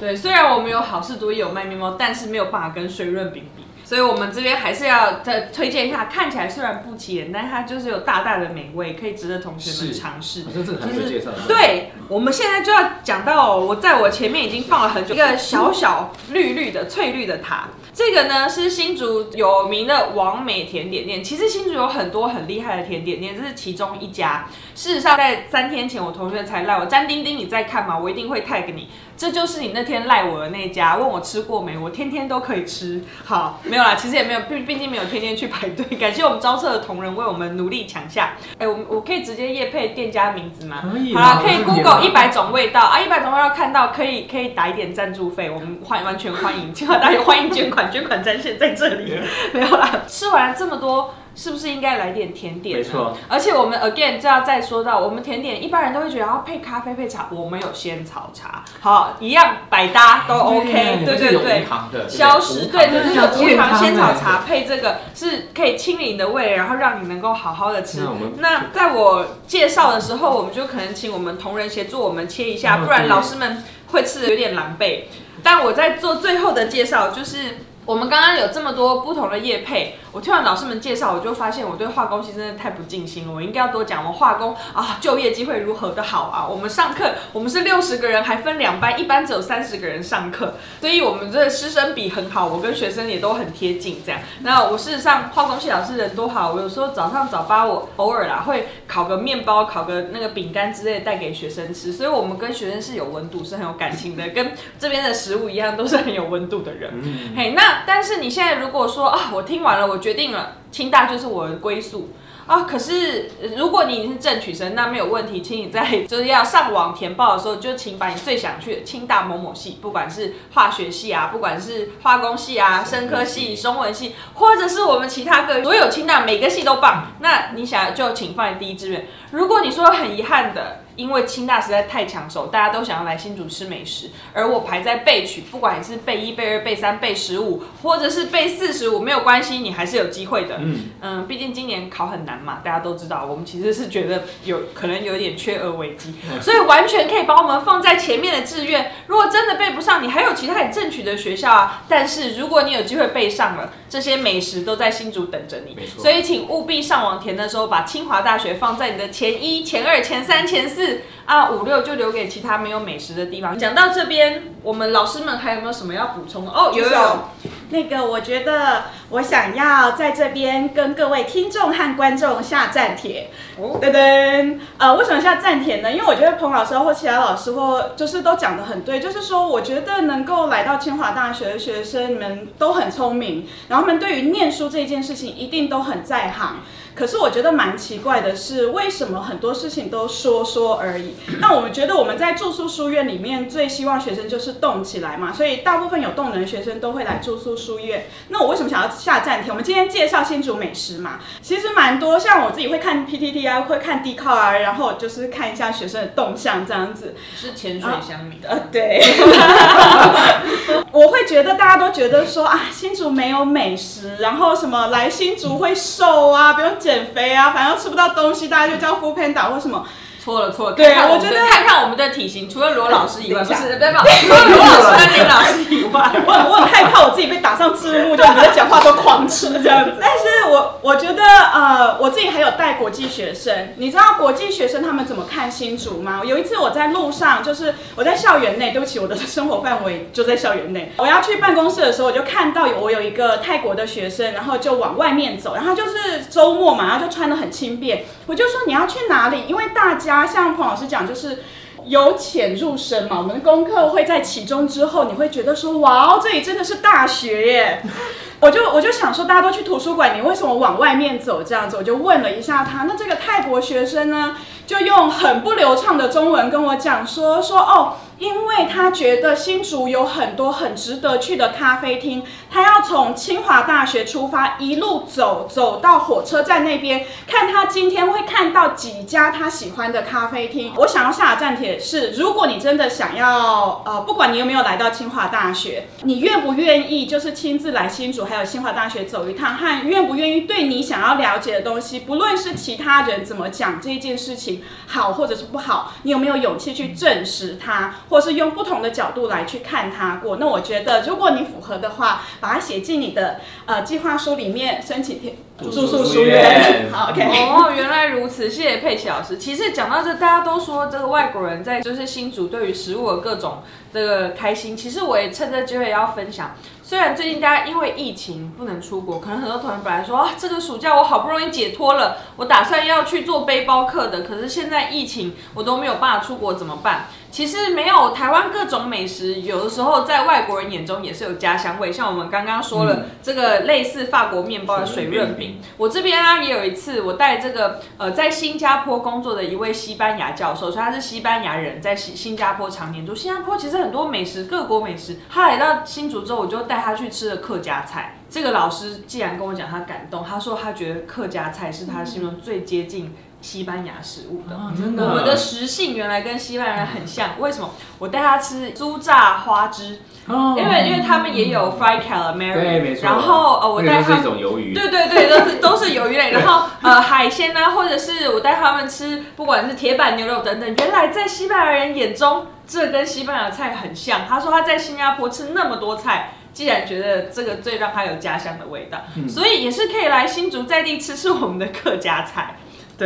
[0.00, 3.64] 对，虽然我们有好事多也有卖面包，但是没有办法跟水润饼比。
[3.88, 10.42] 所以，我们这边还是要再推荐一下，看起来虽然不起眼，但它就是有大大的美味，可以值得同学们尝试。
[10.42, 11.30] 好像这个还没有介绍。
[11.48, 17.68] 对，我们现在就要讲到，我在我前面已经放了很久，一个小小绿绿的翠绿的塔。
[17.94, 21.24] 这个呢是新竹有名的王美甜点店。
[21.24, 24.48] 其实新竹有很多很厉害的甜点店，这是其中一家。
[24.74, 27.98] 事实上，在三天前，我同学才赖我，詹丁丁，你在看吗？
[27.98, 28.90] 我一定会 tag 你。
[29.18, 31.76] 这就是你那天赖我的那家，问我吃过没？
[31.76, 33.02] 我天天都可以吃。
[33.24, 35.84] 好，没有啦，其实也没有，毕毕竟没有天天去排队。
[35.98, 38.36] 感谢我们招测的同仁为我们努力抢下。
[38.58, 40.84] 哎，我我可以直接夜配店家名字吗？
[40.92, 41.12] 可以。
[41.16, 49.18] 好啦，可以 Google 一百种味道啊，一百种味道看到可以可以打一点赞助费，我们欢完全欢迎，请大家欢迎捐款，捐款专线在这里。
[49.52, 51.12] 没有啦，吃完了这么多。
[51.38, 52.78] 是不是应该来点甜点？
[52.78, 68.00] 没错，而且我们 again 就要再说到，我们甜点一般人都会觉得要配咖啡配茶，我们有仙草茶，好一样百搭都 OK，对对对，消食，对对对，有无糖仙草茶配这个是可以清理你的胃，然后让你能够好好的吃。
[68.38, 75.04] 那在我介绍的时候，我们就可能请我们同仁协助我们切一下，不然老师们会吃的有点狼狈。
[75.40, 79.96] 但我在做最后的介绍，就是我们刚刚有这么多不同的业配。
[80.12, 83.32] 我听完老师们介绍，我就发现我对化工系真的太不尽心了。
[83.32, 86.46] 我应该要多讲，我们化工啊，就业机会如何的好啊！
[86.46, 94.02] 我们上课，我们是六十个人，还分两班，一班只有三十个人上课，所以我们这师生比很好，我跟学生也都很贴近。
[94.04, 106.92] 这样，那我事实上化工系老师人多好，我有时候早上早八，我偶尔啦会烤个面包，烤个那个饼干之类带给学生吃，所以我们跟学生是有温度，是很有感情的，跟这边的食物一样，都是很有温度的人。
[107.36, 109.98] 嘿，那但是你现在如果说啊，我听完了，我。
[109.98, 112.10] 决定了，清大就是我的归宿
[112.46, 112.62] 啊！
[112.62, 127.08] 可是如果你是正取生，那没有问题，请你在就是要上网填报的时候，就请把你最想去的清大某某系，不管是化学系啊，不管是化工系啊，生科系、中文系，或者是我们其他各所有清大每个系都棒。
[127.18, 129.08] 那你想就请放在第一志愿。
[129.32, 130.84] 如果你说很遗憾的。
[130.98, 140.56] 因为清大实在太抢手，大家都想要来新竹吃美食，而我排在备取，不管你是备一、备二、备三、备十五，或者是备四十五，没有关系，你还是有机会的。
[140.58, 148.90] 嗯嗯，毕竟今年考很难嘛，大家都知道，我们其实是觉得有可能有点缺额危机，所以完全可以把我们放在前面的志愿。
[149.06, 151.84] 如果真的备不上，你还有其他很正取的学校啊。
[151.88, 155.76] 但是如果你有机会备上了，这些美食都在新竹等着你。
[155.96, 160.87] 所以请务必上网填的时候，把清华大学放在你的前一、前二、前三、前四。
[161.26, 163.58] 啊，五六就留给其他没有美食的地方。
[163.58, 166.50] 讲到这边，我们老师们还有没有什么要补充的？
[166.50, 167.28] 哦，有有，
[167.70, 173.30] 那个我觉得我想要在这边跟各位听众和观众下站帖。
[173.58, 175.92] 噔噔，呃，为什么下站帖呢？
[175.92, 186.60] 因为我觉得彭老师或其他老师或就是都讲的很对，就是说我觉得能够来到清华大学的学生，你们都很聪明，然后他们对于念书这件事情一定都很在行。
[186.98, 191.14] 可是我觉得蛮奇怪的是，为什么很多事情都说说而已？
[191.38, 198.06] 那我们觉得我们在住宿书院里面最希望学生就是动起来嘛，所以大部分有动能的学生都会来住宿书院。
[198.30, 199.50] 那我为什么想要下暂停？
[199.50, 207.14] 我们今天介绍新竹美食嘛，其实蛮多，像我自己会看 PTT 啊，会看 d c a r 啊，然后就是看一下学生的动向这样子。
[207.36, 209.00] 是潜水乡民呃，对。
[210.90, 216.68] 我会觉得大家都觉得说啊，新竹没有美食，然后什么来新竹会瘦啊，不用。
[216.88, 219.84] 减肥啊，反正吃不到东西，大家就叫 Food Panda 或什么。
[220.24, 223.78] 错了错了，对看看们我觉得的看看我们的体型，除了罗老师以外，不是，
[224.26, 229.96] 除了罗老师跟林老师以外， 我很我很害怕我自己被打上字幕，就你们在讲话都狂吃这样子。
[230.00, 236.22] 但是我我觉得呃，我自己还有带国际学生，你知道国际学生他们怎么看新竹吗？
[236.24, 240.92] 有一次我在路上，就是我在校园内，对不起，我的生活范围就在校园内。
[240.98, 249.44] 我要去办公室的时候，我就看到有我有一个泰国的学生，然后就往外面走，然后就是周末嘛，然后就穿的很轻便，我就说你要去哪里？
[249.46, 251.42] 因为大家像彭老师讲，就是。
[251.88, 257.82] 由浅入深嘛，我们的功课会在其中之后，你会觉得说，哇哦，这里真的是大学耶！
[258.40, 261.76] 我就我就想说，大家都去图书馆，你为什么往外面走这样子？
[261.76, 264.36] 我就问了一下他，那这个泰国学生呢，
[264.68, 280.74] 就用很不流畅的中文跟我讲说说哦，因为他觉得新竹有很多很值得去的咖啡厅，他要从清华大学出发，一路走走到火车站那边，看他今天会看到几家他喜欢的咖啡厅。
[280.76, 300.36] 我想要下的站帖是，如果你真的想要，呃，不管你有没有来到清华大学，你愿不愿意就是亲自来新竹还有清华大学走一趟，和愿不愿意对你想要了解的东西，不论是其他人怎么讲这件事情好或者是不好，你有没有勇气去证实它，或是用不同的角度来去看它过？
[300.36, 305.20] 那我觉得，如果你符合的话，把它写进你的呃计划书里面，申请
[305.58, 306.88] 住住宿宿书院。
[306.92, 307.22] 好，OK。
[307.22, 309.36] 哦，原来如此，谢谢佩奇老师。
[309.38, 316.52] 其实讲到这，大家都说这个外国人在就是新竹对于食物的各种这个开心，其实我也趁这机会要分享。
[316.82, 327.06] 虽然最近大家因为疫情不能出国，可能很多同学本来说啊，这个暑假我好不容易解脱了，我打算要去做背包客的，可是现在疫情我都没有办法出国，怎么办？
[327.30, 331.92] 其实没有台湾各种美食，有的时候在外国人眼中也是有家乡味。
[331.92, 343.14] 像我们刚刚说了，这个类似法国面包的水润饼，我这边啊也有一次，我带这个呃在新加坡工作的一位西班牙教授，所以他是西班牙人，在新新加坡常年住。
[343.14, 345.16] 新加坡其实很多美食，各国美食。
[345.30, 348.14] 他来到新竹之后，我就带他去吃了客家菜。
[348.30, 354.56] 这个老师既然跟我讲他感动，他说他觉得客家菜是他心中最接近西班牙食物的。
[354.56, 357.70] 啊真我们的食性原来跟西班牙人很像，为什么？
[357.98, 363.04] 我带他吃猪炸花枝，哦因为因为他们也有 fried calamari，对，没错。
[363.04, 374.22] 然后呃，我带他那个是一种鱿鱼，对对对，都是都是鱿鱼类， 然后呃海鲜啊，或者是我带他们吃，不管是铁板牛肉等等，原来在西班牙人眼中，这跟西班牙菜很像。
[374.28, 376.32] 他说他在新加坡吃那么多菜。
[376.50, 382.56] 既然觉得这个最让他有家乡的味道，嗯所以也是可以来新竹在地吃，吃我们的客家菜。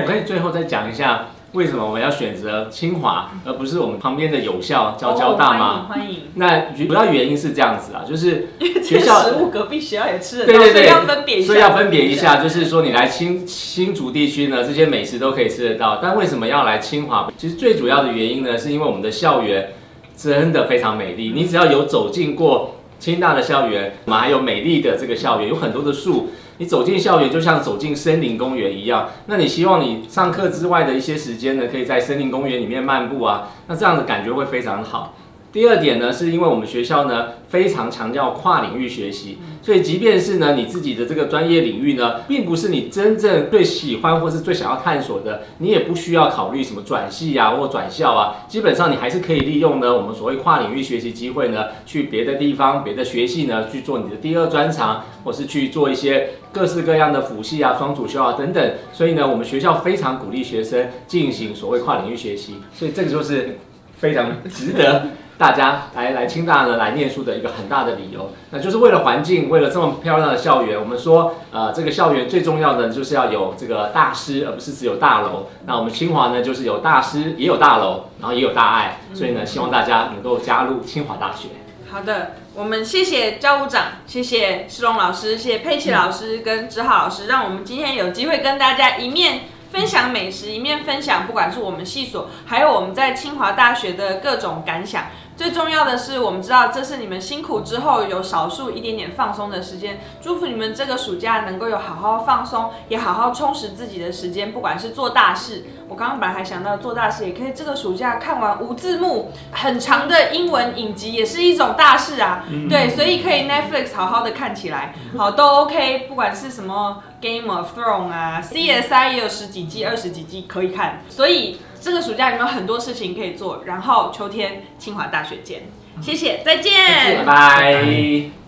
[0.00, 5.84] 我可以最后再讲一下，为什么我们要选择清华，而不是我们旁边的有校交交大吗？
[5.84, 11.46] 哦欢迎欢迎，那主要原因是这样子啊，就是因校这个食物隔壁学校也吃得到，对对对所以要分别一下。
[11.46, 17.30] 所以要分别一下，就是说你来新新竹地区呢，这些美食都可以吃得到，但为什么要来清华？
[17.36, 19.74] 其实最主要的原因呢，是因为我们的校园
[20.16, 26.30] 真的非常美丽，你只要有走进过清大的校园，我们还有美丽的这个校园，有很多的树。
[26.62, 35.16] 你走进校园就像走进森林公园一样，那你希望你上课之外的一些时间呢，可以在森林公园里面漫步啊，那这样的感觉会非常好。
[35.50, 58.72] 第二点呢，是因为我们学校呢非常强调跨领域学习，所以即便是呢你自己的这个专业领域呢，并不是你真正最喜欢或是最想要探索的，你也不需要考虑什么转系啊或转校啊，基本上你还是可以利用呢我们所谓跨领域学习机会呢，去别的地方、别的学系呢去做你的第二专长，或是去做一些各式各样的辅系啊、双主修啊等等。
[58.92, 63.58] 所以呢，我们学校非常鼓励学生进行所谓跨领域学习，所以这个就是
[63.96, 65.06] 非常值得。
[65.38, 70.78] 大家来来清大呢来念书的一个很大的理由，那就是为了环境，为了这么漂亮的校园。
[70.78, 75.48] 我们说，呃，这个校园最重要的就是要有这个大师，而不是只有大楼。
[75.66, 79.00] 那我们清华呢，就是有大师，也有大楼，然后也有大爱。
[79.14, 81.48] 所以呢，希望大家能够加入清华大学。
[81.90, 95.04] 好的，我们谢谢教务长，谢谢施龙老师，谢谢佩奇老师跟志浩老师，让我们今天有机会跟大家一面分享美食，一面分享不管是我们系所，还有我们在清华大学的各种感想。
[95.36, 100.00] 最重要的是，我们知道这是你们辛苦之后有少数一点点放松的时间。
[100.20, 104.52] 祝福你们这个暑假能够有好好放松，也好好充实自己的时间。
[104.52, 112.44] 不管是做大事，我刚刚本来还想到做大事也可以，这个暑假看完无字幕很长的英文影集也是一种大事啊。
[112.68, 116.06] 对，所以可以 Netflix 好好的看起来，好都 OK。
[116.08, 121.58] 不管是什么 Game of Thrones 啊，CSI 也有十几季、二十几季可以看，所以。
[121.82, 125.62] 这个暑假你们有很多事情可以做，然后秋天清华大学见，
[126.00, 128.41] 谢谢，再见，拜拜。